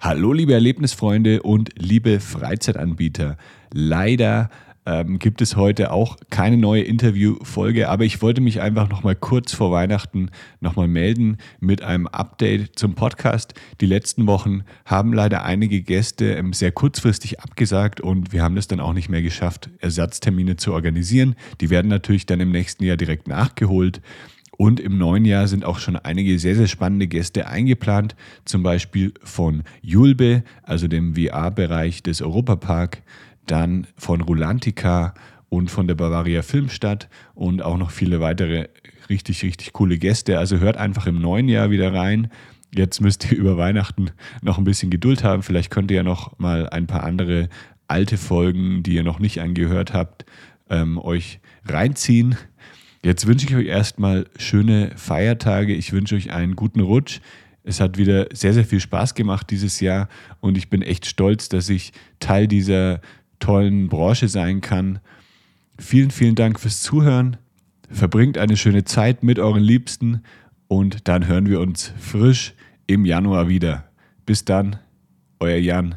[0.00, 3.36] Hallo liebe Erlebnisfreunde und liebe Freizeitanbieter.
[3.72, 4.48] Leider
[4.86, 9.52] ähm, gibt es heute auch keine neue Interviewfolge, aber ich wollte mich einfach nochmal kurz
[9.52, 10.30] vor Weihnachten
[10.60, 13.54] nochmal melden mit einem Update zum Podcast.
[13.80, 18.68] Die letzten Wochen haben leider einige Gäste ähm, sehr kurzfristig abgesagt und wir haben es
[18.68, 21.34] dann auch nicht mehr geschafft, Ersatztermine zu organisieren.
[21.60, 24.00] Die werden natürlich dann im nächsten Jahr direkt nachgeholt.
[24.58, 29.14] Und im neuen Jahr sind auch schon einige sehr, sehr spannende Gäste eingeplant, zum Beispiel
[29.22, 33.02] von Julbe, also dem VR-Bereich des Europapark,
[33.46, 35.14] dann von Rulantica
[35.48, 38.66] und von der Bavaria Filmstadt und auch noch viele weitere
[39.08, 40.40] richtig, richtig coole Gäste.
[40.40, 42.28] Also hört einfach im neuen Jahr wieder rein.
[42.74, 44.10] Jetzt müsst ihr über Weihnachten
[44.42, 45.44] noch ein bisschen Geduld haben.
[45.44, 47.48] Vielleicht könnt ihr ja noch mal ein paar andere
[47.86, 50.26] alte Folgen, die ihr noch nicht angehört habt,
[50.68, 52.36] ähm, euch reinziehen.
[53.04, 55.74] Jetzt wünsche ich euch erstmal schöne Feiertage.
[55.74, 57.20] Ich wünsche euch einen guten Rutsch.
[57.62, 60.08] Es hat wieder sehr, sehr viel Spaß gemacht dieses Jahr
[60.40, 63.00] und ich bin echt stolz, dass ich Teil dieser
[63.40, 65.00] tollen Branche sein kann.
[65.78, 67.36] Vielen, vielen Dank fürs Zuhören.
[67.90, 70.22] Verbringt eine schöne Zeit mit euren Liebsten
[70.66, 72.54] und dann hören wir uns frisch
[72.86, 73.84] im Januar wieder.
[74.26, 74.76] Bis dann,
[75.38, 75.94] euer Jan.